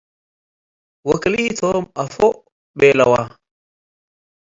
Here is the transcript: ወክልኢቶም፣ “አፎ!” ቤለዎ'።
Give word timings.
ወክልኢቶም፣ 1.07 1.85
“አፎ!” 2.03 2.15
ቤለዎ'። 2.79 3.15